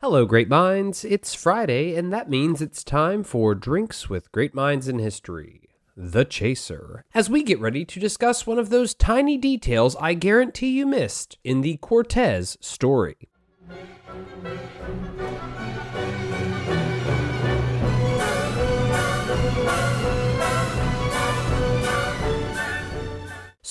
[0.00, 1.04] Hello, great minds.
[1.04, 5.68] It's Friday, and that means it's time for Drinks with Great Minds in History.
[5.96, 10.70] The Chaser, as we get ready to discuss one of those tiny details I guarantee
[10.70, 13.28] you missed in the Cortez story.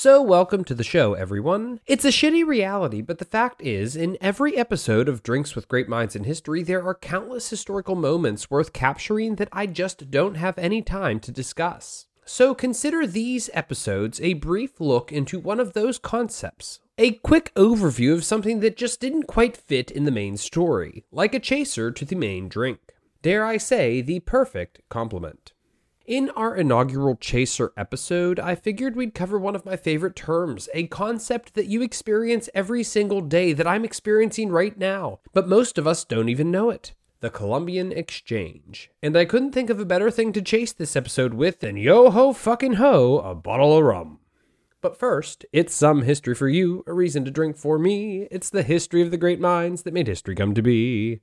[0.08, 1.82] So, welcome to the show, everyone.
[1.86, 5.90] It's a shitty reality, but the fact is, in every episode of Drinks with Great
[5.90, 10.58] Minds in History, there are countless historical moments worth capturing that I just don't have
[10.58, 12.06] any time to discuss.
[12.24, 16.80] So, consider these episodes a brief look into one of those concepts.
[16.98, 21.34] A quick overview of something that just didn't quite fit in the main story, like
[21.34, 22.80] a chaser to the main drink.
[23.24, 25.52] Dare I say, the perfect complement.
[26.08, 30.88] In our inaugural Chaser episode, I figured we'd cover one of my favorite terms, a
[30.88, 35.86] concept that you experience every single day that I'm experiencing right now, but most of
[35.86, 36.94] us don't even know it.
[37.20, 38.90] The Columbian Exchange.
[39.04, 42.10] And I couldn't think of a better thing to chase this episode with than yo
[42.10, 44.20] ho fucking ho, a bottle of rum.
[44.80, 48.30] But first, it's some history for you, a reason to drink for me.
[48.32, 51.20] It's the history of the great minds that made history come to be.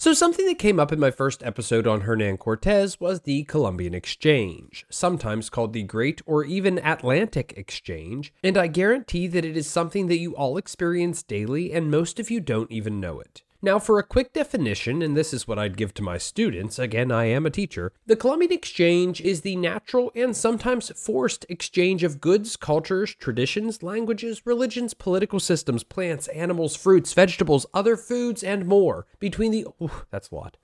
[0.00, 3.94] So, something that came up in my first episode on Hernan Cortez was the Columbian
[3.94, 9.66] Exchange, sometimes called the Great or even Atlantic Exchange, and I guarantee that it is
[9.66, 13.42] something that you all experience daily and most of you don't even know it.
[13.60, 17.10] Now, for a quick definition, and this is what I'd give to my students, again,
[17.10, 22.20] I am a teacher, the Columbian Exchange is the natural and sometimes forced exchange of
[22.20, 29.06] goods, cultures, traditions, languages, religions, political systems, plants, animals, fruits, vegetables, other foods, and more
[29.18, 29.66] between the.
[29.82, 30.56] Ooh, that's a lot.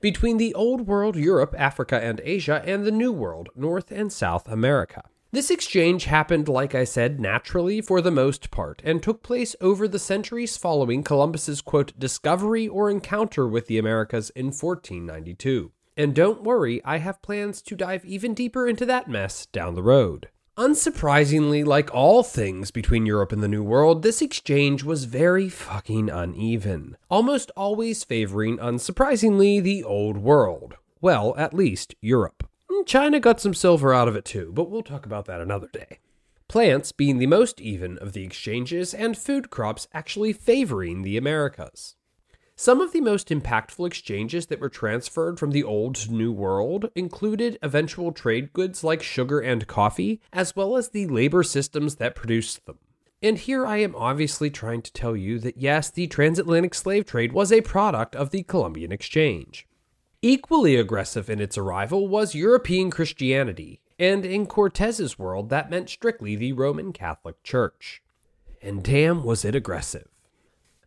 [0.00, 4.48] Between the Old World, Europe, Africa, and Asia, and the New World, North and South
[4.48, 5.04] America.
[5.34, 9.88] This exchange happened, like I said, naturally for the most part, and took place over
[9.88, 15.72] the centuries following Columbus's quote discovery or encounter with the Americas in 1492.
[15.96, 19.82] And don't worry, I have plans to dive even deeper into that mess down the
[19.82, 20.28] road.
[20.58, 26.10] Unsurprisingly, like all things between Europe and the New World, this exchange was very fucking
[26.10, 30.74] uneven, almost always favoring, unsurprisingly, the Old World.
[31.00, 32.46] Well, at least Europe.
[32.72, 35.68] Hmm, China got some silver out of it too, but we'll talk about that another
[35.70, 35.98] day.
[36.48, 41.96] Plants being the most even of the exchanges, and food crops actually favoring the Americas.
[42.56, 46.90] Some of the most impactful exchanges that were transferred from the Old to New World
[46.94, 52.14] included eventual trade goods like sugar and coffee, as well as the labor systems that
[52.14, 52.78] produced them.
[53.22, 57.32] And here I am obviously trying to tell you that yes, the transatlantic slave trade
[57.32, 59.66] was a product of the Columbian Exchange.
[60.24, 66.36] Equally aggressive in its arrival was European Christianity, and in Cortez's world, that meant strictly
[66.36, 68.04] the Roman Catholic Church.
[68.62, 70.06] And damn, was it aggressive.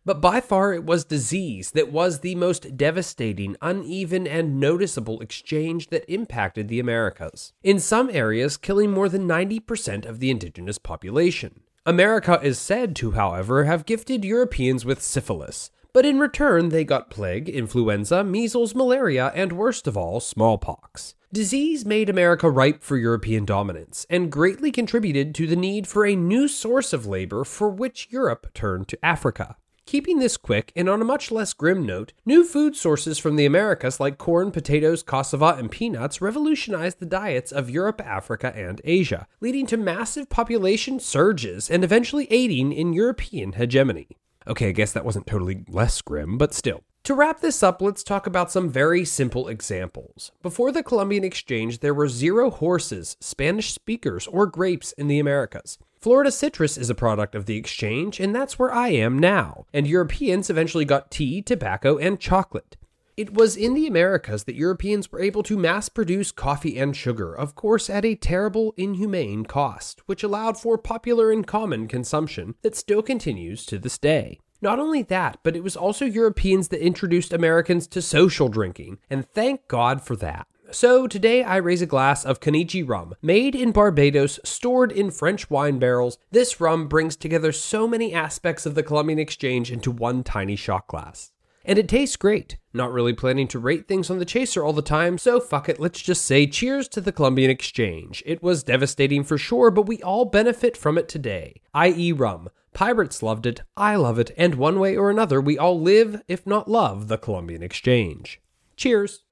[0.06, 5.88] But by far, it was disease that was the most devastating, uneven, and noticeable exchange
[5.88, 7.52] that impacted the Americas.
[7.62, 11.60] In some areas, killing more than 90% of the indigenous population.
[11.84, 17.08] America is said to, however, have gifted Europeans with syphilis, but in return, they got
[17.08, 21.14] plague, influenza, measles, malaria, and worst of all, smallpox.
[21.32, 26.14] Disease made America ripe for European dominance and greatly contributed to the need for a
[26.14, 29.56] new source of labor for which Europe turned to Africa.
[29.86, 33.46] Keeping this quick and on a much less grim note, new food sources from the
[33.46, 39.26] Americas like corn, potatoes, cassava, and peanuts revolutionized the diets of Europe, Africa, and Asia,
[39.40, 44.18] leading to massive population surges and eventually aiding in European hegemony.
[44.48, 46.82] Okay, I guess that wasn't totally less grim, but still.
[47.04, 50.32] To wrap this up, let's talk about some very simple examples.
[50.42, 55.78] Before the Columbian Exchange, there were zero horses, Spanish speakers, or grapes in the Americas.
[56.00, 59.66] Florida citrus is a product of the exchange, and that's where I am now.
[59.72, 62.76] And Europeans eventually got tea, tobacco, and chocolate.
[63.16, 67.32] It was in the Americas that Europeans were able to mass produce coffee and sugar,
[67.32, 72.76] of course at a terrible, inhumane cost, which allowed for popular and common consumption that
[72.76, 74.38] still continues to this day.
[74.60, 79.26] Not only that, but it was also Europeans that introduced Americans to social drinking, and
[79.26, 80.46] thank God for that.
[80.70, 85.48] So today I raise a glass of Kaniché rum, made in Barbados, stored in French
[85.48, 86.18] wine barrels.
[86.32, 90.86] This rum brings together so many aspects of the Columbian Exchange into one tiny shot
[90.86, 91.32] glass.
[91.66, 92.58] And it tastes great.
[92.72, 95.80] Not really planning to rate things on the chaser all the time, so fuck it,
[95.80, 98.22] let's just say cheers to the Columbian Exchange.
[98.24, 102.50] It was devastating for sure, but we all benefit from it today, i.e., rum.
[102.72, 106.46] Pirates loved it, I love it, and one way or another, we all live, if
[106.46, 108.40] not love, the Columbian Exchange.
[108.76, 109.24] Cheers.